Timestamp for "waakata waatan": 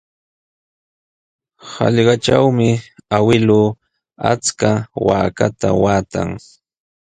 5.05-6.29